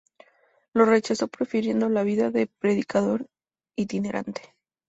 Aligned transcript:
Lo 0.73 0.83
rechazó, 0.85 1.27
prefiriendo 1.27 1.87
la 1.87 2.01
vida 2.01 2.31
de 2.31 2.47
predicador 2.47 3.27
itinerante. 3.77 4.41